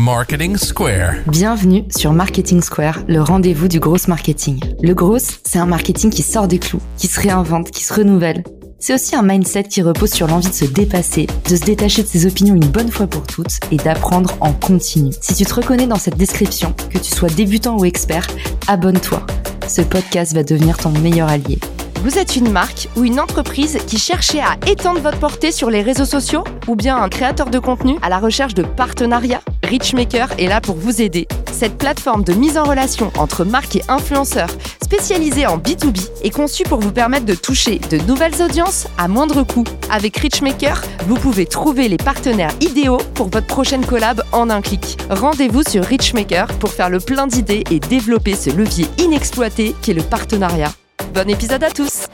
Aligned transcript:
Marketing 0.00 0.56
Square. 0.56 1.16
Bienvenue 1.26 1.84
sur 1.94 2.14
Marketing 2.14 2.62
Square, 2.62 3.00
le 3.06 3.20
rendez-vous 3.20 3.68
du 3.68 3.80
gros 3.80 3.98
marketing. 4.08 4.58
Le 4.82 4.94
gros, 4.94 5.18
c'est 5.18 5.58
un 5.58 5.66
marketing 5.66 6.08
qui 6.08 6.22
sort 6.22 6.48
des 6.48 6.58
clous, 6.58 6.80
qui 6.96 7.06
se 7.06 7.20
réinvente, 7.20 7.70
qui 7.70 7.84
se 7.84 7.92
renouvelle. 7.92 8.42
C'est 8.78 8.94
aussi 8.94 9.14
un 9.14 9.20
mindset 9.20 9.64
qui 9.64 9.82
repose 9.82 10.10
sur 10.10 10.26
l'envie 10.26 10.48
de 10.48 10.54
se 10.54 10.64
dépasser, 10.64 11.26
de 11.50 11.54
se 11.54 11.64
détacher 11.64 12.02
de 12.02 12.08
ses 12.08 12.24
opinions 12.24 12.54
une 12.54 12.66
bonne 12.66 12.90
fois 12.90 13.08
pour 13.08 13.26
toutes 13.26 13.60
et 13.70 13.76
d'apprendre 13.76 14.38
en 14.40 14.54
continu. 14.54 15.12
Si 15.20 15.34
tu 15.34 15.44
te 15.44 15.52
reconnais 15.52 15.86
dans 15.86 15.96
cette 15.96 16.16
description, 16.16 16.74
que 16.88 16.96
tu 16.96 17.14
sois 17.14 17.28
débutant 17.28 17.76
ou 17.76 17.84
expert, 17.84 18.26
abonne-toi. 18.68 19.26
Ce 19.68 19.82
podcast 19.82 20.32
va 20.32 20.44
devenir 20.44 20.78
ton 20.78 20.92
meilleur 20.92 21.28
allié. 21.28 21.58
Vous 22.02 22.16
êtes 22.16 22.36
une 22.36 22.50
marque 22.50 22.88
ou 22.96 23.04
une 23.04 23.20
entreprise 23.20 23.76
qui 23.86 23.98
cherchez 23.98 24.40
à 24.40 24.56
étendre 24.66 25.02
votre 25.02 25.18
portée 25.18 25.52
sur 25.52 25.68
les 25.68 25.82
réseaux 25.82 26.06
sociaux 26.06 26.44
ou 26.68 26.74
bien 26.74 26.96
un 26.96 27.10
créateur 27.10 27.50
de 27.50 27.58
contenu 27.58 27.98
à 28.00 28.08
la 28.08 28.18
recherche 28.18 28.54
de 28.54 28.62
partenariats? 28.62 29.42
Richmaker 29.70 30.30
est 30.36 30.48
là 30.48 30.60
pour 30.60 30.74
vous 30.74 31.00
aider. 31.00 31.28
Cette 31.52 31.78
plateforme 31.78 32.24
de 32.24 32.32
mise 32.32 32.58
en 32.58 32.64
relation 32.64 33.12
entre 33.16 33.44
marques 33.44 33.76
et 33.76 33.82
influenceurs 33.86 34.50
spécialisée 34.82 35.46
en 35.46 35.58
B2B 35.58 36.10
est 36.24 36.30
conçue 36.30 36.64
pour 36.64 36.80
vous 36.80 36.90
permettre 36.90 37.24
de 37.24 37.36
toucher 37.36 37.78
de 37.78 37.98
nouvelles 37.98 38.42
audiences 38.42 38.88
à 38.98 39.06
moindre 39.06 39.44
coût. 39.44 39.62
Avec 39.88 40.16
Richmaker, 40.16 40.82
vous 41.06 41.14
pouvez 41.14 41.46
trouver 41.46 41.86
les 41.86 41.98
partenaires 41.98 42.50
idéaux 42.60 42.98
pour 43.14 43.28
votre 43.28 43.46
prochaine 43.46 43.86
collab 43.86 44.24
en 44.32 44.50
un 44.50 44.60
clic. 44.60 44.98
Rendez-vous 45.08 45.62
sur 45.62 45.84
Richmaker 45.84 46.48
pour 46.58 46.70
faire 46.72 46.90
le 46.90 46.98
plein 46.98 47.28
d'idées 47.28 47.62
et 47.70 47.78
développer 47.78 48.34
ce 48.34 48.50
levier 48.50 48.86
inexploité 48.98 49.76
qu'est 49.82 49.94
le 49.94 50.02
partenariat. 50.02 50.72
Bon 51.14 51.30
épisode 51.30 51.62
à 51.62 51.70
tous 51.70 52.06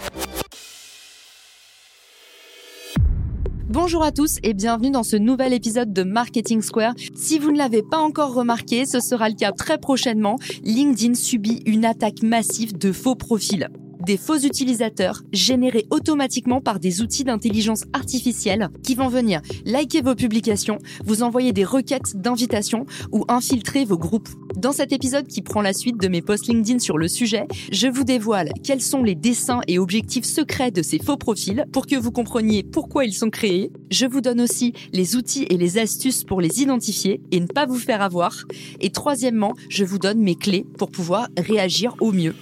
Bonjour 3.68 4.04
à 4.04 4.12
tous 4.12 4.38
et 4.44 4.54
bienvenue 4.54 4.92
dans 4.92 5.02
ce 5.02 5.16
nouvel 5.16 5.52
épisode 5.52 5.92
de 5.92 6.04
Marketing 6.04 6.62
Square. 6.62 6.94
Si 7.16 7.40
vous 7.40 7.50
ne 7.50 7.58
l'avez 7.58 7.82
pas 7.82 7.98
encore 7.98 8.32
remarqué, 8.32 8.86
ce 8.86 9.00
sera 9.00 9.28
le 9.28 9.34
cas 9.34 9.50
très 9.50 9.76
prochainement. 9.78 10.36
LinkedIn 10.62 11.14
subit 11.14 11.62
une 11.66 11.84
attaque 11.84 12.22
massive 12.22 12.78
de 12.78 12.92
faux 12.92 13.16
profils 13.16 13.68
des 14.06 14.16
faux 14.16 14.38
utilisateurs 14.38 15.22
générés 15.32 15.84
automatiquement 15.90 16.60
par 16.60 16.78
des 16.78 17.02
outils 17.02 17.24
d'intelligence 17.24 17.82
artificielle 17.92 18.70
qui 18.84 18.94
vont 18.94 19.08
venir 19.08 19.42
liker 19.64 20.00
vos 20.00 20.14
publications, 20.14 20.78
vous 21.04 21.24
envoyer 21.24 21.52
des 21.52 21.64
requêtes 21.64 22.16
d'invitation 22.16 22.86
ou 23.10 23.24
infiltrer 23.26 23.84
vos 23.84 23.98
groupes. 23.98 24.28
Dans 24.56 24.70
cet 24.70 24.92
épisode 24.92 25.26
qui 25.26 25.42
prend 25.42 25.60
la 25.60 25.72
suite 25.72 26.00
de 26.00 26.06
mes 26.06 26.22
posts 26.22 26.46
LinkedIn 26.46 26.78
sur 26.78 26.98
le 26.98 27.08
sujet, 27.08 27.48
je 27.72 27.88
vous 27.88 28.04
dévoile 28.04 28.52
quels 28.62 28.80
sont 28.80 29.02
les 29.02 29.16
dessins 29.16 29.60
et 29.66 29.80
objectifs 29.80 30.24
secrets 30.24 30.70
de 30.70 30.82
ces 30.82 31.00
faux 31.00 31.16
profils 31.16 31.66
pour 31.72 31.86
que 31.86 31.96
vous 31.96 32.12
compreniez 32.12 32.62
pourquoi 32.62 33.04
ils 33.04 33.12
sont 33.12 33.30
créés. 33.30 33.72
Je 33.90 34.06
vous 34.06 34.20
donne 34.20 34.40
aussi 34.40 34.72
les 34.92 35.16
outils 35.16 35.46
et 35.50 35.56
les 35.56 35.78
astuces 35.78 36.22
pour 36.22 36.40
les 36.40 36.62
identifier 36.62 37.20
et 37.32 37.40
ne 37.40 37.46
pas 37.46 37.66
vous 37.66 37.78
faire 37.78 38.02
avoir. 38.02 38.44
Et 38.80 38.90
troisièmement, 38.90 39.54
je 39.68 39.84
vous 39.84 39.98
donne 39.98 40.20
mes 40.20 40.36
clés 40.36 40.64
pour 40.78 40.92
pouvoir 40.92 41.26
réagir 41.36 41.96
au 42.00 42.12
mieux. 42.12 42.36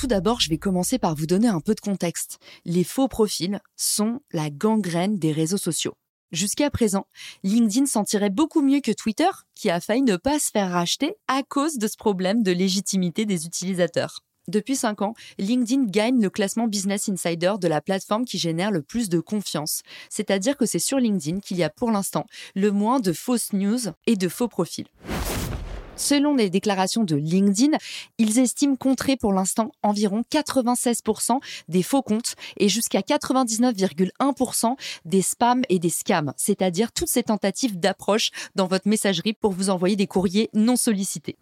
Tout 0.00 0.06
d'abord, 0.06 0.40
je 0.40 0.48
vais 0.48 0.56
commencer 0.56 0.98
par 0.98 1.14
vous 1.14 1.26
donner 1.26 1.48
un 1.48 1.60
peu 1.60 1.74
de 1.74 1.80
contexte. 1.80 2.38
Les 2.64 2.84
faux 2.84 3.06
profils 3.06 3.60
sont 3.76 4.20
la 4.32 4.48
gangrène 4.48 5.18
des 5.18 5.30
réseaux 5.30 5.58
sociaux. 5.58 5.92
Jusqu'à 6.32 6.70
présent, 6.70 7.06
LinkedIn 7.42 7.84
s'en 7.84 8.04
tirait 8.04 8.30
beaucoup 8.30 8.62
mieux 8.62 8.80
que 8.80 8.92
Twitter, 8.92 9.28
qui 9.54 9.68
a 9.68 9.78
failli 9.78 10.00
ne 10.00 10.16
pas 10.16 10.38
se 10.38 10.50
faire 10.52 10.70
racheter 10.70 11.16
à 11.28 11.42
cause 11.42 11.76
de 11.76 11.86
ce 11.86 11.98
problème 11.98 12.42
de 12.42 12.50
légitimité 12.50 13.26
des 13.26 13.44
utilisateurs. 13.44 14.20
Depuis 14.48 14.74
5 14.74 15.02
ans, 15.02 15.12
LinkedIn 15.36 15.84
gagne 15.84 16.22
le 16.22 16.30
classement 16.30 16.66
Business 16.66 17.10
Insider 17.10 17.56
de 17.60 17.68
la 17.68 17.82
plateforme 17.82 18.24
qui 18.24 18.38
génère 18.38 18.70
le 18.70 18.80
plus 18.80 19.10
de 19.10 19.20
confiance. 19.20 19.82
C'est-à-dire 20.08 20.56
que 20.56 20.64
c'est 20.64 20.78
sur 20.78 20.98
LinkedIn 20.98 21.40
qu'il 21.40 21.58
y 21.58 21.62
a 21.62 21.68
pour 21.68 21.90
l'instant 21.90 22.24
le 22.54 22.70
moins 22.70 23.00
de 23.00 23.12
fausses 23.12 23.52
news 23.52 23.80
et 24.06 24.16
de 24.16 24.28
faux 24.30 24.48
profils. 24.48 24.86
Selon 26.00 26.34
les 26.34 26.48
déclarations 26.48 27.04
de 27.04 27.14
LinkedIn, 27.14 27.76
ils 28.16 28.38
estiment 28.38 28.74
contrer 28.74 29.18
pour 29.18 29.34
l'instant 29.34 29.70
environ 29.82 30.24
96% 30.32 31.40
des 31.68 31.82
faux 31.82 32.00
comptes 32.00 32.36
et 32.56 32.70
jusqu'à 32.70 33.00
99,1% 33.00 34.76
des 35.04 35.20
spams 35.20 35.60
et 35.68 35.78
des 35.78 35.90
scams, 35.90 36.32
c'est-à-dire 36.38 36.92
toutes 36.92 37.10
ces 37.10 37.24
tentatives 37.24 37.78
d'approche 37.78 38.30
dans 38.54 38.66
votre 38.66 38.88
messagerie 38.88 39.34
pour 39.34 39.52
vous 39.52 39.68
envoyer 39.68 39.94
des 39.94 40.06
courriers 40.06 40.48
non 40.54 40.76
sollicités. 40.76 41.36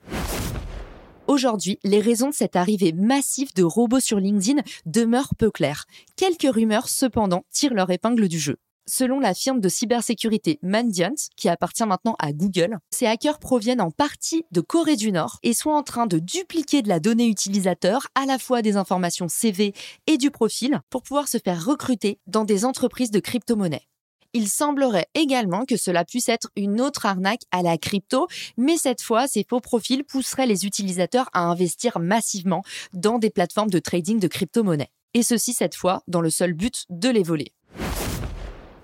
Aujourd'hui, 1.29 1.79
les 1.85 2.01
raisons 2.01 2.31
de 2.31 2.35
cette 2.35 2.57
arrivée 2.57 2.93
massive 2.93 3.55
de 3.55 3.63
robots 3.63 4.01
sur 4.01 4.19
LinkedIn 4.19 4.63
demeurent 4.87 5.37
peu 5.39 5.53
claires. 5.53 5.85
Quelques 6.17 6.53
rumeurs, 6.53 6.89
cependant, 6.89 7.45
tirent 7.53 7.75
leur 7.75 7.93
épingle 7.93 8.27
du 8.27 8.41
jeu. 8.41 8.57
Selon 8.91 9.21
la 9.21 9.35
firme 9.35 9.61
de 9.61 9.69
cybersécurité 9.69 10.59
Mandiant, 10.63 11.13
qui 11.37 11.51
appartient 11.51 11.85
maintenant 11.85 12.17
à 12.19 12.33
Google, 12.33 12.79
ces 12.91 13.05
hackers 13.05 13.39
proviennent 13.39 13.83
en 13.83 13.91
partie 13.91 14.47
de 14.51 14.63
Corée 14.63 14.97
du 14.97 15.13
Nord 15.13 15.39
et 15.43 15.53
sont 15.53 15.69
en 15.69 15.83
train 15.83 16.07
de 16.07 16.19
dupliquer 16.19 16.81
de 16.81 16.89
la 16.89 16.99
donnée 16.99 17.27
utilisateur, 17.27 18.07
à 18.15 18.25
la 18.25 18.39
fois 18.39 18.63
des 18.63 18.79
informations 18.79 19.29
CV 19.29 19.75
et 20.07 20.17
du 20.17 20.31
profil, 20.31 20.81
pour 20.89 21.03
pouvoir 21.03 21.29
se 21.29 21.37
faire 21.37 21.63
recruter 21.63 22.19
dans 22.27 22.45
des 22.45 22.65
entreprises 22.65 23.11
de 23.11 23.21
crypto-monnaies. 23.21 23.87
Il 24.33 24.49
semblerait 24.49 25.09
également 25.13 25.67
que 25.67 25.77
cela 25.77 26.07
puisse 26.07 26.31
être 26.31 26.49
une 26.57 26.81
autre 26.81 27.05
arnaque 27.05 27.43
à 27.51 27.61
la 27.61 27.77
crypto, 27.77 28.27
mais 28.57 28.79
cette 28.79 29.03
fois, 29.03 29.27
ces 29.29 29.45
faux 29.47 29.61
profils 29.61 30.05
pousseraient 30.05 30.47
les 30.47 30.65
utilisateurs 30.65 31.29
à 31.35 31.41
investir 31.41 31.99
massivement 31.99 32.63
dans 32.95 33.19
des 33.19 33.29
plateformes 33.29 33.71
de 33.71 33.81
trading 33.81 34.19
de 34.19 34.29
crypto-monnaies. 34.29 34.93
Et 35.13 35.23
ceci 35.23 35.53
cette 35.53 35.75
fois 35.75 36.03
dans 36.09 36.23
le 36.23 36.31
seul 36.31 36.55
but 36.55 36.85
de 36.89 37.11
les 37.11 37.23
voler. 37.23 37.53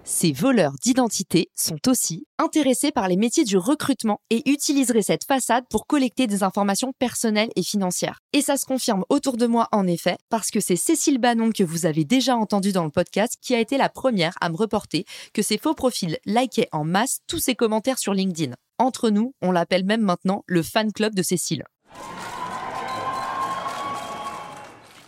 Ces 0.06 0.32
voleurs 0.32 0.75
d'identité 0.82 1.48
sont 1.56 1.88
aussi 1.88 2.26
intéressés 2.38 2.92
par 2.92 3.09
les 3.09 3.16
métiers 3.16 3.44
du 3.44 3.56
recrutement 3.56 4.20
et 4.28 4.48
utiliseraient 4.50 5.00
cette 5.00 5.25
façade 5.25 5.65
pour 5.70 5.87
collecter 5.87 6.26
des 6.26 6.42
informations 6.42 6.92
personnelles 6.98 7.48
et 7.56 7.62
financières. 7.62 8.20
Et 8.34 8.42
ça 8.42 8.59
se 8.59 8.66
confirme 8.66 9.06
autour 9.09 9.38
de 9.38 9.47
moi 9.47 9.66
en 9.72 9.87
effet, 9.87 10.19
parce 10.28 10.50
que 10.50 10.60
c'est 10.60 10.76
Cécile 10.76 11.16
Bannon 11.16 11.53
que 11.53 11.65
vous 11.65 11.87
avez 11.87 12.04
déjà 12.04 12.37
entendu 12.37 12.70
dans 12.70 12.84
le 12.84 12.91
podcast 12.91 13.38
qui 13.41 13.54
a 13.54 13.60
été 13.60 13.78
la 13.78 13.88
première 13.88 14.34
à 14.42 14.50
me 14.50 14.56
reporter 14.56 15.06
que 15.32 15.41
ces 15.41 15.56
faux 15.56 15.75
profils 15.75 16.19
likaient 16.26 16.69
en 16.72 16.84
masse 16.84 17.21
tous 17.26 17.38
ses 17.38 17.54
commentaires 17.54 17.98
sur 17.98 18.12
LinkedIn. 18.12 18.53
Entre 18.78 19.09
nous, 19.09 19.34
on 19.41 19.53
l'appelle 19.53 19.86
même 19.86 20.03
maintenant 20.03 20.44
le 20.47 20.62
fan 20.62 20.92
club 20.92 21.15
de 21.15 21.22
Cécile. 21.22 21.65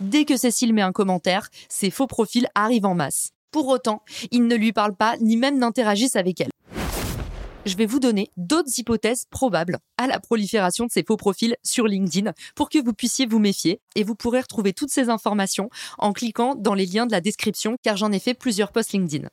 Dès 0.01 0.25
que 0.25 0.39
Cécile 0.39 0.73
met 0.73 0.83
un 0.83 0.93
commentaire, 0.93 1.49
ces 1.69 1.91
faux 1.91 2.07
profils 2.07 2.49
arrivent 2.55 2.87
en 2.87 2.95
masse. 2.95 3.36
Pour 3.57 3.69
autant, 3.69 4.03
ils 4.33 4.47
ne 4.47 4.55
lui 4.55 4.75
parlent 4.75 4.95
pas 4.95 5.17
ni 5.19 5.39
même 5.39 5.59
n'interagissent 5.59 6.17
avec 6.17 6.43
elle. 6.43 6.51
Je 7.65 7.75
vais 7.75 7.87
vous 7.87 8.01
donner 8.01 8.29
d'autres 8.37 8.69
hypothèses 8.77 9.25
probables 9.31 9.79
à 9.97 10.07
la 10.07 10.21
prolifération 10.21 10.85
de 10.85 10.91
ces 10.91 11.03
faux 11.03 11.17
profils 11.17 11.57
sur 11.63 11.87
LinkedIn 11.87 12.35
pour 12.55 12.69
que 12.69 12.85
vous 12.85 12.93
puissiez 12.93 13.25
vous 13.25 13.39
méfier 13.39 13.81
et 13.95 14.05
vous 14.05 14.15
pourrez 14.15 14.43
retrouver 14.43 14.75
toutes 14.75 14.91
ces 14.91 15.09
informations 15.09 15.71
en 15.97 16.13
cliquant 16.13 16.55
dans 16.55 16.75
les 16.75 16.85
liens 16.85 17.07
de 17.07 17.13
la 17.13 17.23
description 17.23 17.79
car 17.83 17.97
j'en 17.97 18.13
ai 18.13 18.19
fait 18.19 18.35
plusieurs 18.35 18.73
posts 18.73 18.93
LinkedIn. 18.93 19.27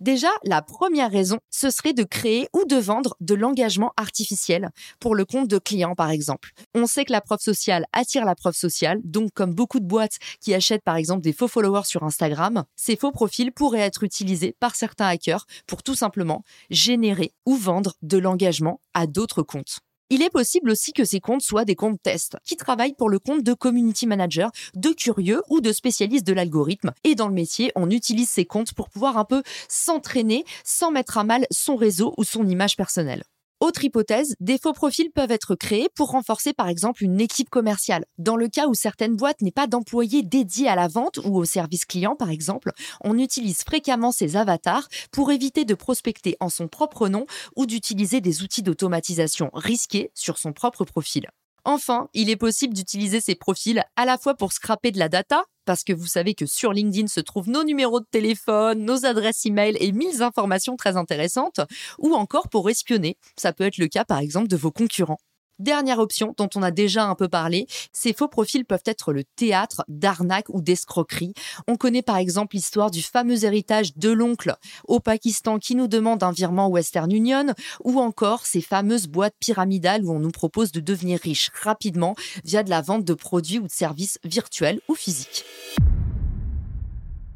Déjà, 0.00 0.30
la 0.44 0.62
première 0.62 1.10
raison, 1.10 1.38
ce 1.50 1.68
serait 1.68 1.92
de 1.92 2.04
créer 2.04 2.48
ou 2.54 2.64
de 2.64 2.76
vendre 2.76 3.16
de 3.20 3.34
l'engagement 3.34 3.92
artificiel 3.98 4.70
pour 4.98 5.14
le 5.14 5.26
compte 5.26 5.46
de 5.46 5.58
clients, 5.58 5.94
par 5.94 6.08
exemple. 6.08 6.52
On 6.74 6.86
sait 6.86 7.04
que 7.04 7.12
la 7.12 7.20
preuve 7.20 7.40
sociale 7.40 7.84
attire 7.92 8.24
la 8.24 8.34
preuve 8.34 8.54
sociale, 8.54 9.00
donc 9.04 9.30
comme 9.34 9.54
beaucoup 9.54 9.78
de 9.78 9.84
boîtes 9.84 10.16
qui 10.40 10.54
achètent 10.54 10.84
par 10.84 10.96
exemple 10.96 11.20
des 11.20 11.34
faux 11.34 11.48
followers 11.48 11.84
sur 11.84 12.02
Instagram, 12.02 12.64
ces 12.76 12.96
faux 12.96 13.12
profils 13.12 13.52
pourraient 13.52 13.80
être 13.80 14.02
utilisés 14.02 14.56
par 14.58 14.74
certains 14.74 15.06
hackers 15.06 15.44
pour 15.66 15.82
tout 15.82 15.94
simplement 15.94 16.44
générer 16.70 17.32
ou 17.44 17.54
vendre 17.54 17.92
de 18.00 18.16
l'engagement 18.16 18.80
à 18.94 19.06
d'autres 19.06 19.42
comptes. 19.42 19.80
Il 20.12 20.22
est 20.22 20.30
possible 20.30 20.70
aussi 20.70 20.92
que 20.92 21.04
ces 21.04 21.20
comptes 21.20 21.40
soient 21.40 21.64
des 21.64 21.76
comptes 21.76 22.02
tests, 22.02 22.36
qui 22.44 22.56
travaillent 22.56 22.94
pour 22.94 23.08
le 23.08 23.20
compte 23.20 23.44
de 23.44 23.54
community 23.54 24.08
managers, 24.08 24.48
de 24.74 24.90
curieux 24.90 25.40
ou 25.48 25.60
de 25.60 25.70
spécialistes 25.70 26.26
de 26.26 26.32
l'algorithme. 26.32 26.90
Et 27.04 27.14
dans 27.14 27.28
le 27.28 27.34
métier, 27.34 27.70
on 27.76 27.90
utilise 27.90 28.28
ces 28.28 28.44
comptes 28.44 28.74
pour 28.74 28.90
pouvoir 28.90 29.18
un 29.18 29.24
peu 29.24 29.44
s'entraîner 29.68 30.44
sans 30.64 30.90
mettre 30.90 31.16
à 31.16 31.22
mal 31.22 31.46
son 31.52 31.76
réseau 31.76 32.12
ou 32.18 32.24
son 32.24 32.44
image 32.48 32.76
personnelle. 32.76 33.22
Autre 33.60 33.84
hypothèse, 33.84 34.36
des 34.40 34.56
faux 34.56 34.72
profils 34.72 35.10
peuvent 35.10 35.30
être 35.30 35.54
créés 35.54 35.90
pour 35.94 36.12
renforcer 36.12 36.54
par 36.54 36.68
exemple 36.68 37.04
une 37.04 37.20
équipe 37.20 37.50
commerciale. 37.50 38.06
Dans 38.16 38.36
le 38.36 38.48
cas 38.48 38.68
où 38.68 38.72
certaines 38.72 39.16
boîtes 39.16 39.42
n'aient 39.42 39.50
pas 39.50 39.66
d'employés 39.66 40.22
dédiés 40.22 40.66
à 40.66 40.76
la 40.76 40.88
vente 40.88 41.18
ou 41.24 41.36
au 41.36 41.44
service 41.44 41.84
client 41.84 42.16
par 42.16 42.30
exemple, 42.30 42.72
on 43.02 43.18
utilise 43.18 43.62
fréquemment 43.62 44.12
ces 44.12 44.38
avatars 44.38 44.88
pour 45.12 45.30
éviter 45.30 45.66
de 45.66 45.74
prospecter 45.74 46.38
en 46.40 46.48
son 46.48 46.68
propre 46.68 47.08
nom 47.08 47.26
ou 47.54 47.66
d'utiliser 47.66 48.22
des 48.22 48.42
outils 48.42 48.62
d'automatisation 48.62 49.50
risqués 49.52 50.10
sur 50.14 50.38
son 50.38 50.54
propre 50.54 50.86
profil. 50.86 51.26
Enfin, 51.72 52.08
il 52.14 52.30
est 52.30 52.36
possible 52.36 52.74
d'utiliser 52.74 53.20
ces 53.20 53.36
profils 53.36 53.84
à 53.94 54.04
la 54.04 54.18
fois 54.18 54.34
pour 54.34 54.52
scraper 54.52 54.90
de 54.90 54.98
la 54.98 55.08
data, 55.08 55.44
parce 55.66 55.84
que 55.84 55.92
vous 55.92 56.08
savez 56.08 56.34
que 56.34 56.44
sur 56.44 56.72
LinkedIn 56.72 57.06
se 57.06 57.20
trouvent 57.20 57.48
nos 57.48 57.62
numéros 57.62 58.00
de 58.00 58.06
téléphone, 58.10 58.84
nos 58.84 59.06
adresses 59.06 59.46
e-mail 59.46 59.76
et 59.78 59.92
mille 59.92 60.20
informations 60.20 60.74
très 60.76 60.96
intéressantes, 60.96 61.60
ou 62.00 62.12
encore 62.14 62.48
pour 62.48 62.68
espionner. 62.68 63.16
Ça 63.36 63.52
peut 63.52 63.62
être 63.62 63.78
le 63.78 63.86
cas 63.86 64.04
par 64.04 64.18
exemple 64.18 64.48
de 64.48 64.56
vos 64.56 64.72
concurrents. 64.72 65.20
Dernière 65.60 65.98
option 65.98 66.34
dont 66.38 66.48
on 66.54 66.62
a 66.62 66.70
déjà 66.70 67.04
un 67.04 67.14
peu 67.14 67.28
parlé, 67.28 67.66
ces 67.92 68.14
faux 68.14 68.28
profils 68.28 68.64
peuvent 68.64 68.80
être 68.86 69.12
le 69.12 69.24
théâtre 69.24 69.84
d'arnaques 69.88 70.48
ou 70.48 70.62
d'escroqueries. 70.62 71.34
On 71.68 71.76
connaît 71.76 72.00
par 72.00 72.16
exemple 72.16 72.56
l'histoire 72.56 72.90
du 72.90 73.02
fameux 73.02 73.44
héritage 73.44 73.94
de 73.94 74.08
l'oncle 74.08 74.56
au 74.88 75.00
Pakistan 75.00 75.58
qui 75.58 75.74
nous 75.74 75.86
demande 75.86 76.22
un 76.22 76.32
virement 76.32 76.68
Western 76.68 77.12
Union 77.12 77.48
ou 77.84 78.00
encore 78.00 78.46
ces 78.46 78.62
fameuses 78.62 79.06
boîtes 79.06 79.36
pyramidales 79.38 80.02
où 80.02 80.12
on 80.12 80.18
nous 80.18 80.30
propose 80.30 80.72
de 80.72 80.80
devenir 80.80 81.20
riche 81.20 81.50
rapidement 81.62 82.14
via 82.42 82.62
de 82.62 82.70
la 82.70 82.80
vente 82.80 83.04
de 83.04 83.12
produits 83.12 83.58
ou 83.58 83.66
de 83.66 83.70
services 83.70 84.18
virtuels 84.24 84.80
ou 84.88 84.94
physiques. 84.94 85.44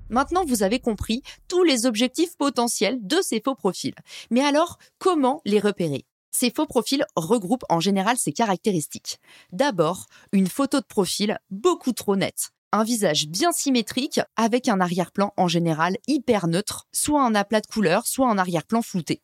Maintenant, 0.09 0.47
vous 0.47 0.63
avez 0.63 0.81
compris 0.81 1.23
tous 1.47 1.63
les 1.63 1.85
objectifs 1.85 2.39
potentiels 2.39 2.99
de 3.03 3.19
ces 3.21 3.43
faux 3.45 3.55
profils. 3.55 3.95
Mais 4.31 4.43
alors, 4.43 4.79
comment 4.99 5.43
les 5.45 5.61
repérer? 5.61 6.07
Ces 6.35 6.51
faux 6.51 6.67
profils 6.67 7.07
regroupent 7.15 7.65
en 7.69 7.79
général 7.79 8.17
ces 8.19 8.33
caractéristiques. 8.33 9.21
D'abord, 9.53 10.07
une 10.33 10.49
photo 10.49 10.81
de 10.81 10.87
profil 10.87 11.39
beaucoup 11.51 11.93
trop 11.93 12.17
nette. 12.17 12.51
Un 12.73 12.83
visage 12.83 13.29
bien 13.29 13.53
symétrique 13.53 14.21
avec 14.35 14.69
un 14.69 14.81
arrière-plan 14.81 15.33
en 15.37 15.47
général 15.47 15.97
hyper 16.09 16.49
neutre, 16.49 16.89
soit 16.93 17.23
un 17.23 17.37
aplat 17.37 17.61
de 17.61 17.69
couleur, 17.69 18.07
soit 18.07 18.29
un 18.29 18.37
arrière-plan 18.37 18.83
flouté. 18.83 19.23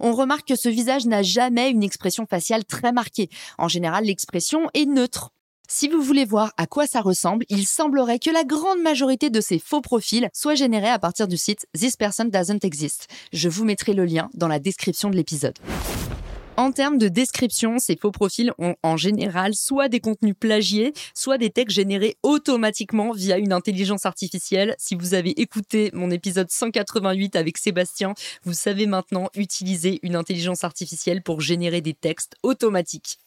On 0.00 0.14
remarque 0.14 0.48
que 0.48 0.56
ce 0.56 0.70
visage 0.70 1.04
n'a 1.04 1.22
jamais 1.22 1.70
une 1.70 1.82
expression 1.82 2.24
faciale 2.24 2.64
très 2.64 2.92
marquée. 2.92 3.28
En 3.58 3.68
général, 3.68 4.04
l'expression 4.04 4.70
est 4.72 4.86
neutre. 4.86 5.32
Si 5.68 5.86
vous 5.86 6.00
voulez 6.00 6.24
voir 6.24 6.54
à 6.56 6.66
quoi 6.66 6.86
ça 6.86 7.02
ressemble, 7.02 7.44
il 7.50 7.66
semblerait 7.66 8.18
que 8.18 8.30
la 8.30 8.44
grande 8.44 8.80
majorité 8.80 9.28
de 9.28 9.42
ces 9.42 9.58
faux 9.58 9.82
profils 9.82 10.30
soient 10.32 10.54
générés 10.54 10.88
à 10.88 10.98
partir 10.98 11.28
du 11.28 11.36
site 11.36 11.66
This 11.78 11.96
Person 11.96 12.26
Doesn't 12.26 12.64
Exist. 12.64 13.06
Je 13.34 13.50
vous 13.50 13.66
mettrai 13.66 13.92
le 13.92 14.06
lien 14.06 14.30
dans 14.32 14.48
la 14.48 14.60
description 14.60 15.10
de 15.10 15.16
l'épisode. 15.16 15.58
En 16.58 16.72
termes 16.72 16.98
de 16.98 17.06
description, 17.06 17.78
ces 17.78 17.96
faux 17.96 18.10
profils 18.10 18.52
ont 18.58 18.74
en 18.82 18.96
général 18.96 19.54
soit 19.54 19.88
des 19.88 20.00
contenus 20.00 20.34
plagiés, 20.34 20.92
soit 21.14 21.38
des 21.38 21.50
textes 21.50 21.76
générés 21.76 22.16
automatiquement 22.24 23.12
via 23.12 23.38
une 23.38 23.52
intelligence 23.52 24.06
artificielle. 24.06 24.74
Si 24.76 24.96
vous 24.96 25.14
avez 25.14 25.40
écouté 25.40 25.92
mon 25.92 26.10
épisode 26.10 26.50
188 26.50 27.36
avec 27.36 27.58
Sébastien, 27.58 28.14
vous 28.42 28.54
savez 28.54 28.86
maintenant 28.86 29.28
utiliser 29.36 30.00
une 30.02 30.16
intelligence 30.16 30.64
artificielle 30.64 31.22
pour 31.22 31.40
générer 31.40 31.80
des 31.80 31.94
textes 31.94 32.34
automatiques. 32.42 33.20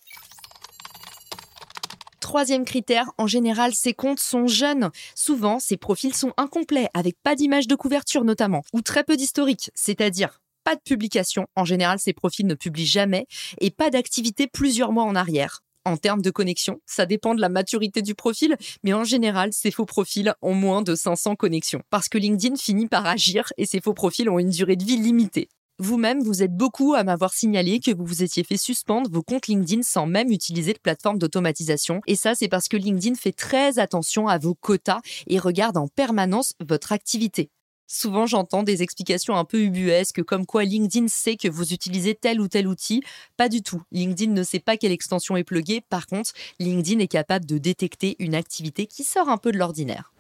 Troisième 2.20 2.66
critère, 2.66 3.12
en 3.18 3.28
général, 3.28 3.74
ces 3.74 3.94
comptes 3.94 4.20
sont 4.20 4.48
jeunes. 4.48 4.90
Souvent, 5.16 5.60
ces 5.60 5.78
profils 5.78 6.14
sont 6.14 6.34
incomplets, 6.36 6.90
avec 6.94 7.16
pas 7.24 7.36
d'image 7.36 7.68
de 7.68 7.76
couverture 7.76 8.26
notamment, 8.26 8.64
ou 8.74 8.82
très 8.82 9.06
peu 9.06 9.16
d'historique, 9.16 9.72
c'est-à-dire 9.74 10.41
pas 10.64 10.76
de 10.76 10.82
publication. 10.82 11.46
En 11.56 11.66
général, 11.66 12.00
ces 12.00 12.14
profils 12.14 12.46
ne 12.46 12.56
publient 12.56 12.86
jamais, 12.86 13.26
et 13.60 13.72
pas 13.72 13.90
d'activité 13.90 14.48
plusieurs 14.48 14.92
mois 14.92 15.04
en 15.04 15.16
arrière. 15.16 15.62
En 15.84 15.98
termes 15.98 16.22
de 16.22 16.30
connexion, 16.30 16.80
ça 16.86 17.08
dépend 17.08 17.34
de 17.34 17.42
la 17.42 17.50
maturité 17.50 18.04
du 18.04 18.14
profil, 18.14 18.56
mais 18.84 18.94
en 18.94 19.04
général, 19.04 19.52
ces 19.52 19.72
faux 19.72 19.86
profils 19.86 20.34
ont 20.44 20.54
moins 20.54 20.84
de 20.84 20.94
500 20.94 21.36
connexions. 21.36 21.82
Parce 21.90 22.08
que 22.08 22.20
LinkedIn 22.20 22.56
finit 22.56 22.88
par 22.88 23.08
agir 23.08 23.52
et 23.58 23.66
ces 23.66 23.82
faux 23.82 23.96
profils 23.96 24.30
ont 24.30 24.38
une 24.38 24.52
durée 24.52 24.76
de 24.76 24.84
vie 24.84 24.98
limitée. 24.98 25.50
Vous-même, 25.80 26.22
vous 26.22 26.44
êtes 26.44 26.56
beaucoup 26.56 26.94
à 26.94 27.04
m'avoir 27.04 27.34
signalé 27.34 27.80
que 27.80 27.90
vous 27.90 28.06
vous 28.06 28.22
étiez 28.22 28.44
fait 28.44 28.58
suspendre 28.58 29.10
vos 29.10 29.24
comptes 29.24 29.48
LinkedIn 29.48 29.82
sans 29.82 30.06
même 30.06 30.30
utiliser 30.30 30.74
de 30.74 30.78
plateforme 30.78 31.18
d'automatisation. 31.18 32.02
Et 32.06 32.16
ça, 32.16 32.36
c'est 32.36 32.50
parce 32.50 32.68
que 32.68 32.78
LinkedIn 32.78 33.16
fait 33.16 33.32
très 33.32 33.80
attention 33.80 34.28
à 34.28 34.38
vos 34.38 34.54
quotas 34.54 35.02
et 35.26 35.40
regarde 35.40 35.78
en 35.78 35.88
permanence 35.88 36.54
votre 36.60 36.92
activité. 36.92 37.50
Souvent, 37.94 38.26
j'entends 38.26 38.64
des 38.64 38.84
explications 38.84 39.36
un 39.36 39.44
peu 39.44 39.60
ubuesques 39.60 40.24
comme 40.24 40.46
quoi 40.46 40.64
LinkedIn 40.64 41.10
sait 41.10 41.36
que 41.36 41.50
vous 41.50 41.74
utilisez 41.74 42.16
tel 42.16 42.40
ou 42.40 42.48
tel 42.48 42.70
outil. 42.70 43.04
Pas 43.36 43.50
du 43.50 43.62
tout. 43.62 43.82
LinkedIn 43.92 44.32
ne 44.32 44.44
sait 44.44 44.62
pas 44.62 44.78
quelle 44.78 44.94
extension 44.94 45.36
est 45.36 45.44
pluguée. 45.44 45.82
Par 45.82 46.08
contre, 46.08 46.32
LinkedIn 46.60 47.00
est 47.00 47.10
capable 47.10 47.46
de 47.46 47.58
détecter 47.58 48.16
une 48.20 48.34
activité 48.34 48.86
qui 48.86 49.04
sort 49.04 49.28
un 49.28 49.38
peu 49.38 49.52
de 49.52 49.58
l'ordinaire. 49.58 50.14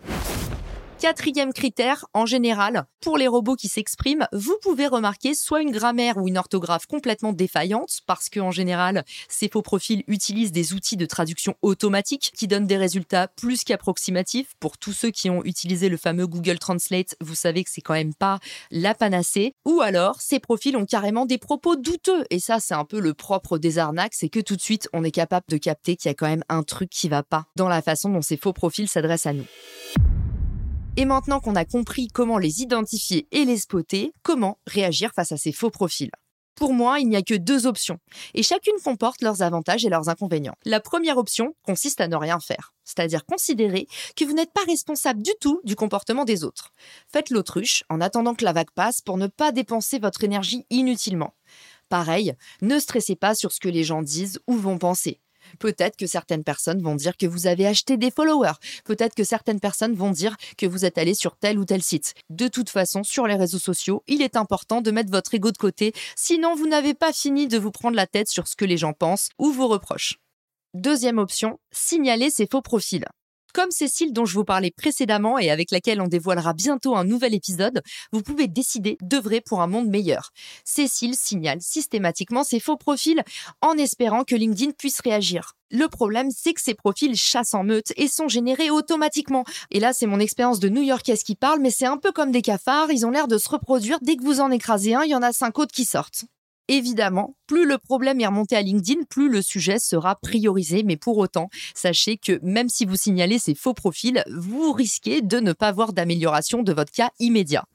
Quatrième 1.01 1.51
critère, 1.51 2.05
en 2.13 2.27
général, 2.27 2.85
pour 3.01 3.17
les 3.17 3.27
robots 3.27 3.55
qui 3.55 3.67
s'expriment, 3.67 4.27
vous 4.33 4.55
pouvez 4.61 4.85
remarquer 4.85 5.33
soit 5.33 5.63
une 5.63 5.71
grammaire 5.71 6.17
ou 6.17 6.27
une 6.27 6.37
orthographe 6.37 6.85
complètement 6.85 7.33
défaillante, 7.33 8.01
parce 8.05 8.29
qu'en 8.29 8.51
général, 8.51 9.03
ces 9.27 9.49
faux 9.49 9.63
profils 9.63 10.03
utilisent 10.05 10.51
des 10.51 10.73
outils 10.73 10.97
de 10.97 11.07
traduction 11.07 11.55
automatique 11.63 12.31
qui 12.37 12.47
donnent 12.47 12.67
des 12.67 12.77
résultats 12.77 13.27
plus 13.29 13.63
qu'approximatifs. 13.63 14.53
Pour 14.59 14.77
tous 14.77 14.93
ceux 14.93 15.09
qui 15.09 15.31
ont 15.31 15.43
utilisé 15.43 15.89
le 15.89 15.97
fameux 15.97 16.27
Google 16.27 16.59
Translate, 16.59 17.15
vous 17.19 17.33
savez 17.33 17.63
que 17.63 17.71
c'est 17.73 17.81
quand 17.81 17.95
même 17.95 18.13
pas 18.13 18.37
la 18.69 18.93
panacée. 18.93 19.55
Ou 19.65 19.81
alors, 19.81 20.21
ces 20.21 20.39
profils 20.39 20.77
ont 20.77 20.85
carrément 20.85 21.25
des 21.25 21.39
propos 21.39 21.77
douteux. 21.77 22.25
Et 22.29 22.39
ça, 22.39 22.59
c'est 22.59 22.75
un 22.75 22.85
peu 22.85 22.99
le 22.99 23.15
propre 23.15 23.57
des 23.57 23.79
arnaques, 23.79 24.13
c'est 24.13 24.29
que 24.29 24.39
tout 24.39 24.55
de 24.55 24.61
suite, 24.61 24.87
on 24.93 25.03
est 25.03 25.09
capable 25.09 25.47
de 25.49 25.57
capter 25.57 25.95
qu'il 25.95 26.09
y 26.09 26.11
a 26.11 26.15
quand 26.15 26.29
même 26.29 26.43
un 26.47 26.61
truc 26.61 26.91
qui 26.91 27.09
va 27.09 27.23
pas 27.23 27.47
dans 27.55 27.69
la 27.69 27.81
façon 27.81 28.09
dont 28.09 28.21
ces 28.21 28.37
faux 28.37 28.53
profils 28.53 28.87
s'adressent 28.87 29.25
à 29.25 29.33
nous. 29.33 29.47
Et 30.97 31.05
maintenant 31.05 31.39
qu'on 31.39 31.55
a 31.55 31.63
compris 31.63 32.09
comment 32.09 32.37
les 32.37 32.61
identifier 32.61 33.25
et 33.31 33.45
les 33.45 33.57
spotter, 33.57 34.11
comment 34.23 34.59
réagir 34.67 35.11
face 35.15 35.31
à 35.31 35.37
ces 35.37 35.53
faux 35.53 35.69
profils? 35.69 36.11
Pour 36.55 36.73
moi, 36.73 36.99
il 36.99 37.07
n'y 37.07 37.15
a 37.15 37.21
que 37.21 37.33
deux 37.33 37.65
options, 37.65 37.97
et 38.33 38.43
chacune 38.43 38.75
comporte 38.83 39.21
leurs 39.21 39.41
avantages 39.41 39.85
et 39.85 39.89
leurs 39.89 40.09
inconvénients. 40.09 40.57
La 40.65 40.81
première 40.81 41.17
option 41.17 41.55
consiste 41.63 42.01
à 42.01 42.09
ne 42.09 42.15
rien 42.17 42.41
faire, 42.41 42.73
c'est-à-dire 42.83 43.25
considérer 43.25 43.87
que 44.17 44.25
vous 44.25 44.33
n'êtes 44.33 44.51
pas 44.51 44.65
responsable 44.67 45.23
du 45.23 45.31
tout 45.39 45.61
du 45.63 45.77
comportement 45.77 46.25
des 46.25 46.43
autres. 46.43 46.73
Faites 47.11 47.29
l'autruche 47.29 47.85
en 47.89 48.01
attendant 48.01 48.35
que 48.35 48.43
la 48.43 48.53
vague 48.53 48.71
passe 48.75 48.99
pour 49.01 49.17
ne 49.17 49.27
pas 49.27 49.53
dépenser 49.53 49.97
votre 49.97 50.25
énergie 50.25 50.65
inutilement. 50.69 51.33
Pareil, 51.87 52.35
ne 52.61 52.79
stressez 52.79 53.15
pas 53.15 53.33
sur 53.33 53.53
ce 53.53 53.61
que 53.61 53.69
les 53.69 53.85
gens 53.85 54.01
disent 54.01 54.39
ou 54.45 54.55
vont 54.55 54.77
penser. 54.77 55.21
Peut-être 55.59 55.97
que 55.97 56.07
certaines 56.07 56.43
personnes 56.43 56.81
vont 56.81 56.95
dire 56.95 57.17
que 57.17 57.25
vous 57.25 57.47
avez 57.47 57.67
acheté 57.67 57.97
des 57.97 58.11
followers. 58.11 58.53
Peut-être 58.85 59.15
que 59.15 59.23
certaines 59.23 59.59
personnes 59.59 59.95
vont 59.95 60.11
dire 60.11 60.35
que 60.57 60.65
vous 60.65 60.85
êtes 60.85 60.97
allé 60.97 61.13
sur 61.13 61.37
tel 61.37 61.59
ou 61.59 61.65
tel 61.65 61.81
site. 61.81 62.13
De 62.29 62.47
toute 62.47 62.69
façon, 62.69 63.03
sur 63.03 63.27
les 63.27 63.35
réseaux 63.35 63.59
sociaux, 63.59 64.03
il 64.07 64.21
est 64.21 64.35
important 64.35 64.81
de 64.81 64.91
mettre 64.91 65.11
votre 65.11 65.33
ego 65.33 65.51
de 65.51 65.57
côté, 65.57 65.93
sinon 66.15 66.55
vous 66.55 66.67
n'avez 66.67 66.93
pas 66.93 67.13
fini 67.13 67.47
de 67.47 67.57
vous 67.57 67.71
prendre 67.71 67.95
la 67.95 68.07
tête 68.07 68.29
sur 68.29 68.47
ce 68.47 68.55
que 68.55 68.65
les 68.65 68.77
gens 68.77 68.93
pensent 68.93 69.29
ou 69.37 69.51
vous 69.51 69.67
reprochent. 69.67 70.19
Deuxième 70.73 71.17
option, 71.17 71.59
signaler 71.71 72.29
ces 72.29 72.47
faux 72.47 72.61
profils. 72.61 73.05
Comme 73.53 73.71
Cécile 73.71 74.13
dont 74.13 74.25
je 74.25 74.33
vous 74.35 74.45
parlais 74.45 74.71
précédemment 74.71 75.37
et 75.37 75.51
avec 75.51 75.71
laquelle 75.71 76.01
on 76.01 76.07
dévoilera 76.07 76.53
bientôt 76.53 76.95
un 76.95 77.03
nouvel 77.03 77.33
épisode, 77.33 77.81
vous 78.11 78.21
pouvez 78.21 78.47
décider 78.47 78.97
d'œuvrer 79.01 79.41
pour 79.41 79.61
un 79.61 79.67
monde 79.67 79.87
meilleur. 79.87 80.31
Cécile 80.63 81.15
signale 81.15 81.59
systématiquement 81.61 82.43
ses 82.43 82.59
faux 82.59 82.77
profils 82.77 83.23
en 83.61 83.73
espérant 83.73 84.23
que 84.23 84.35
LinkedIn 84.35 84.71
puisse 84.71 85.01
réagir. 85.01 85.53
Le 85.69 85.87
problème, 85.87 86.29
c'est 86.35 86.53
que 86.53 86.61
ces 86.61 86.73
profils 86.73 87.15
chassent 87.15 87.53
en 87.53 87.63
meute 87.63 87.93
et 87.95 88.07
sont 88.07 88.27
générés 88.27 88.69
automatiquement. 88.69 89.45
Et 89.69 89.79
là, 89.79 89.93
c'est 89.93 90.05
mon 90.05 90.19
expérience 90.19 90.59
de 90.59 90.69
New-Yorkaise 90.69 91.23
qui 91.23 91.35
parle, 91.35 91.61
mais 91.61 91.71
c'est 91.71 91.85
un 91.85 91.97
peu 91.97 92.11
comme 92.11 92.31
des 92.31 92.41
cafards, 92.41 92.91
ils 92.91 93.05
ont 93.05 93.11
l'air 93.11 93.27
de 93.27 93.37
se 93.37 93.49
reproduire. 93.49 93.99
Dès 94.01 94.17
que 94.17 94.23
vous 94.23 94.41
en 94.41 94.51
écrasez 94.51 94.95
un, 94.95 95.03
il 95.03 95.11
y 95.11 95.15
en 95.15 95.21
a 95.21 95.31
cinq 95.31 95.59
autres 95.59 95.73
qui 95.73 95.85
sortent. 95.85 96.25
Évidemment, 96.73 97.35
plus 97.47 97.65
le 97.65 97.77
problème 97.77 98.21
est 98.21 98.25
remonté 98.25 98.55
à 98.55 98.61
LinkedIn, 98.61 99.01
plus 99.09 99.27
le 99.27 99.41
sujet 99.41 99.77
sera 99.77 100.15
priorisé. 100.15 100.83
Mais 100.83 100.95
pour 100.95 101.17
autant, 101.17 101.49
sachez 101.75 102.15
que 102.15 102.39
même 102.43 102.69
si 102.69 102.85
vous 102.85 102.95
signalez 102.95 103.39
ces 103.39 103.55
faux 103.55 103.73
profils, 103.73 104.23
vous 104.29 104.71
risquez 104.71 105.21
de 105.21 105.41
ne 105.41 105.51
pas 105.51 105.73
voir 105.73 105.91
d'amélioration 105.91 106.63
de 106.63 106.71
votre 106.71 106.93
cas 106.93 107.09
immédiat. 107.19 107.65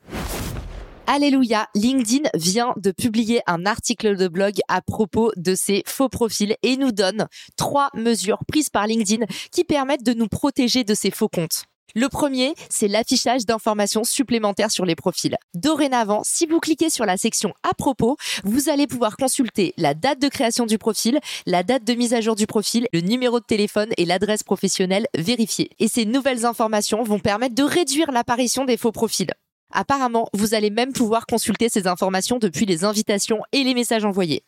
Alléluia, 1.07 1.69
LinkedIn 1.75 2.31
vient 2.33 2.73
de 2.79 2.91
publier 2.91 3.43
un 3.47 3.67
article 3.67 4.17
de 4.17 4.29
blog 4.29 4.61
à 4.67 4.81
propos 4.81 5.31
de 5.37 5.55
ces 5.55 5.83
faux 5.85 6.09
profils 6.09 6.57
et 6.63 6.79
nous 6.79 6.91
donne 6.91 7.29
trois 7.59 7.91
mesures 7.93 8.39
prises 8.49 8.71
par 8.71 8.87
LinkedIn 8.87 9.27
qui 9.53 9.65
permettent 9.65 10.07
de 10.07 10.15
nous 10.15 10.29
protéger 10.29 10.85
de 10.85 10.95
ces 10.95 11.11
faux 11.11 11.29
comptes. 11.29 11.67
Le 11.95 12.09
premier, 12.11 12.55
c'est 12.69 12.89
l'affichage 12.89 13.47
d'informations 13.47 14.05
supplémentaires 14.05 14.71
sur 14.71 14.85
les 14.85 14.95
profils. 14.95 15.37
Dorénavant, 15.55 16.23
si 16.25 16.45
vous 16.45 16.61
cliquez 16.61 16.91
sur 16.91 17.07
la 17.07 17.17
section 17.17 17.55
à 17.63 17.73
propos, 17.73 18.19
vous 18.45 18.69
allez 18.69 18.87
pouvoir 18.87 19.17
consulter 19.17 19.73
la 19.79 19.95
date 19.95 20.21
de 20.21 20.29
création 20.29 20.67
du 20.67 20.77
profil, 20.77 21.19
la 21.47 21.63
date 21.63 21.85
de 21.85 21.95
mise 21.95 22.13
à 22.13 22.21
jour 22.21 22.37
du 22.37 22.47
profil, 22.47 22.87
le 22.93 23.01
numéro 23.01 23.41
de 23.41 23.47
téléphone 23.47 23.89
et 23.97 24.05
l'adresse 24.05 24.43
professionnelle 24.43 25.07
vérifiée. 25.17 25.71
Et 25.79 25.89
ces 25.89 26.05
nouvelles 26.05 26.45
informations 26.45 27.03
vont 27.03 27.19
permettre 27.19 27.55
de 27.55 27.63
réduire 27.63 28.13
l'apparition 28.13 28.67
des 28.67 28.77
faux 28.77 28.93
profils. 28.93 29.33
Apparemment, 29.73 30.29
vous 30.35 30.55
allez 30.55 30.71
même 30.71 30.93
pouvoir 30.93 31.27
consulter 31.27 31.69
ces 31.69 31.87
informations 31.87 32.39
depuis 32.39 32.67
les 32.67 32.85
invitations 32.85 33.41
et 33.53 33.65
les 33.65 33.75
messages 33.75 34.05
envoyés. 34.05 34.45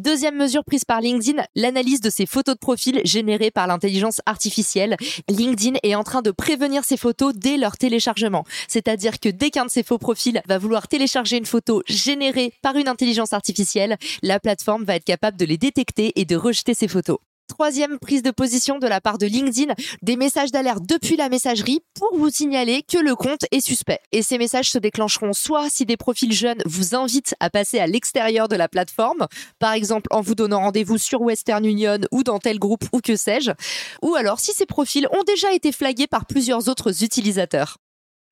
Deuxième 0.00 0.36
mesure 0.36 0.64
prise 0.64 0.86
par 0.86 1.02
LinkedIn, 1.02 1.42
l'analyse 1.54 2.00
de 2.00 2.08
ces 2.08 2.24
photos 2.24 2.54
de 2.54 2.58
profil 2.58 3.02
générées 3.04 3.50
par 3.50 3.66
l'intelligence 3.66 4.22
artificielle. 4.24 4.96
LinkedIn 5.28 5.78
est 5.82 5.94
en 5.94 6.04
train 6.04 6.22
de 6.22 6.30
prévenir 6.30 6.86
ces 6.86 6.96
photos 6.96 7.34
dès 7.36 7.58
leur 7.58 7.76
téléchargement. 7.76 8.46
C'est-à-dire 8.66 9.20
que 9.20 9.28
dès 9.28 9.50
qu'un 9.50 9.66
de 9.66 9.70
ces 9.70 9.82
faux 9.82 9.98
profils 9.98 10.40
va 10.48 10.56
vouloir 10.56 10.88
télécharger 10.88 11.36
une 11.36 11.44
photo 11.44 11.82
générée 11.86 12.54
par 12.62 12.76
une 12.76 12.88
intelligence 12.88 13.34
artificielle, 13.34 13.98
la 14.22 14.40
plateforme 14.40 14.84
va 14.84 14.96
être 14.96 15.04
capable 15.04 15.36
de 15.36 15.44
les 15.44 15.58
détecter 15.58 16.18
et 16.18 16.24
de 16.24 16.34
rejeter 16.34 16.72
ces 16.72 16.88
photos. 16.88 17.18
Troisième 17.50 17.98
prise 17.98 18.22
de 18.22 18.30
position 18.30 18.78
de 18.78 18.86
la 18.86 19.00
part 19.00 19.18
de 19.18 19.26
LinkedIn, 19.26 19.74
des 20.02 20.14
messages 20.14 20.52
d'alerte 20.52 20.84
depuis 20.88 21.16
la 21.16 21.28
messagerie 21.28 21.80
pour 21.98 22.16
vous 22.16 22.30
signaler 22.30 22.84
que 22.84 22.96
le 22.96 23.16
compte 23.16 23.44
est 23.50 23.60
suspect. 23.60 23.98
Et 24.12 24.22
ces 24.22 24.38
messages 24.38 24.70
se 24.70 24.78
déclencheront 24.78 25.32
soit 25.32 25.68
si 25.68 25.84
des 25.84 25.96
profils 25.96 26.32
jeunes 26.32 26.62
vous 26.64 26.94
invitent 26.94 27.34
à 27.40 27.50
passer 27.50 27.80
à 27.80 27.88
l'extérieur 27.88 28.46
de 28.46 28.54
la 28.54 28.68
plateforme, 28.68 29.26
par 29.58 29.72
exemple 29.72 30.06
en 30.12 30.20
vous 30.20 30.36
donnant 30.36 30.60
rendez-vous 30.60 30.96
sur 30.96 31.22
Western 31.22 31.66
Union 31.66 31.98
ou 32.12 32.22
dans 32.22 32.38
tel 32.38 32.60
groupe 32.60 32.84
ou 32.92 33.00
que 33.00 33.16
sais-je, 33.16 33.50
ou 34.00 34.14
alors 34.14 34.38
si 34.38 34.52
ces 34.52 34.64
profils 34.64 35.08
ont 35.10 35.24
déjà 35.24 35.52
été 35.52 35.72
flagués 35.72 36.06
par 36.06 36.26
plusieurs 36.26 36.68
autres 36.68 37.02
utilisateurs. 37.02 37.78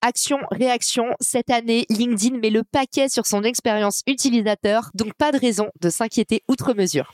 Action, 0.01 0.39
réaction, 0.53 1.07
cette 1.21 1.51
année, 1.51 1.87
LinkedIn 1.91 2.39
met 2.39 2.51
le 2.51 2.63
paquet 2.63 3.09
sur 3.09 3.27
son 3.27 3.43
expérience 3.43 4.03
utilisateur, 4.07 4.91
donc 4.95 5.15
pas 5.15 5.33
de 5.33 5.39
raison 5.39 5.67
de 5.81 5.91
s'inquiéter 5.91 6.45
outre 6.49 6.73
mesure. 6.73 7.13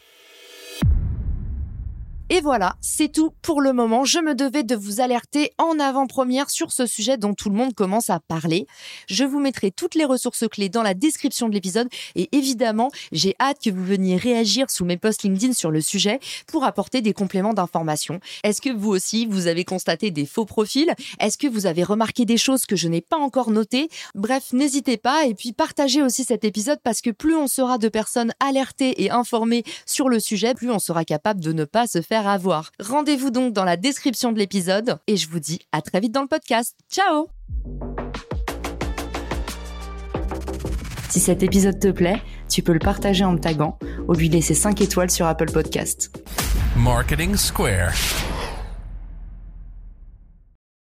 Et 2.31 2.41
voilà, 2.41 2.77
c'est 2.81 3.13
tout 3.13 3.35
pour 3.43 3.61
le 3.61 3.75
moment. 3.75 4.07
Je 4.07 4.19
me 4.19 4.35
devais 4.35 4.63
de 4.63 4.75
vous 4.75 5.03
alerter 5.03 5.51
en 5.59 5.79
avant-première 5.79 6.49
sur 6.49 6.73
ce 6.73 6.87
sujet 6.87 7.19
dont 7.19 7.35
tout 7.35 7.51
le 7.51 7.55
monde 7.55 7.75
commence 7.75 8.09
à 8.09 8.19
parler. 8.19 8.67
Je 9.09 9.25
vous 9.25 9.41
mettrai 9.41 9.71
toutes 9.71 9.95
les 9.95 10.07
ressources 10.07 10.49
clés 10.49 10.71
dans 10.71 10.83
la 10.83 10.95
description 10.95 11.51
de 11.51 11.55
l'épisode 11.55 11.87
et 12.17 12.31
évidemment, 12.33 12.91
j'ai 13.13 13.35
hâte 13.39 13.59
que 13.63 13.69
vous 13.69 13.85
veniez 13.85 14.17
réagir 14.17 14.71
sous 14.71 14.87
mes 14.87 14.97
posts 14.97 15.23
LinkedIn 15.23 15.53
sur 15.53 15.71
le 15.71 15.83
sujet 15.83 16.19
pour 16.47 16.65
apporter 16.65 17.03
des 17.03 17.13
compléments 17.13 17.53
d'information. 17.53 18.21
Est-ce 18.43 18.63
que 18.63 18.71
vous 18.71 18.89
aussi, 18.89 19.27
vous 19.27 19.47
avez 19.47 19.67
constaté 19.67 20.11
des 20.11 20.25
faux 20.25 20.47
profils? 20.47 20.95
Est-ce 21.21 21.37
que 21.37 21.47
vous 21.47 21.67
avez 21.67 21.85
remarqué 21.85 22.25
des 22.25 22.39
choses 22.39 22.65
que 22.65 22.75
je 22.75 22.89
n'ai 22.89 23.03
pas 23.03 23.19
encore 23.19 23.51
notées? 23.51 23.91
Bref, 24.15 24.55
n'hésitez 24.55 24.97
pas 24.97 25.27
et 25.27 25.35
puis 25.35 25.53
partagez 25.53 26.01
aussi 26.01 26.25
cet 26.25 26.45
épisode 26.45 26.79
parce 26.83 27.03
que 27.03 27.11
plus 27.11 27.37
on 27.37 27.49
sera 27.49 27.77
de 27.77 27.91
personnes 27.91 28.33
alertées 28.41 29.05
et 29.05 29.11
informées 29.11 29.63
sur 29.85 30.09
le 30.09 30.21
sujet, 30.21 30.55
plus 30.55 30.71
on 30.71 30.79
sera 30.79 31.05
capable 31.05 31.41
de 31.41 31.53
ne 31.53 31.67
pas 31.67 31.87
se 31.87 32.01
faire 32.01 32.14
à 32.23 32.39
voir. 32.39 32.71
Rendez-vous 32.81 33.31
donc 33.31 33.53
dans 33.53 33.65
la 33.65 33.77
description 33.77 34.33
de 34.33 34.39
l'épisode 34.39 34.99
et 35.07 35.17
je 35.17 35.29
vous 35.29 35.41
dis 35.41 35.61
à 35.73 35.83
très 35.83 36.01
vite 36.01 36.13
dans 36.13 36.23
le 36.23 36.29
podcast. 36.29 36.77
Ciao 36.91 37.29
Si 41.11 41.21
cet 41.21 41.43
épisode 41.43 41.79
te 41.79 41.89
plaît, 41.91 42.23
tu 42.49 42.63
peux 42.63 42.73
le 42.73 42.79
partager 42.79 43.25
en 43.25 43.33
me 43.33 43.39
taguant 43.39 43.79
ou 44.09 44.15
lui 44.15 44.29
laisser 44.29 44.55
5 44.55 44.81
étoiles 44.81 45.11
sur 45.11 45.27
Apple 45.27 45.51
Podcast. 45.51 46.11
Marketing 46.77 47.37
Square. 47.37 47.93